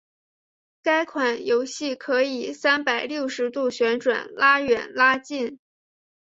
[0.81, 5.59] 该款游戏可以三百六十度旋转拉远拉近。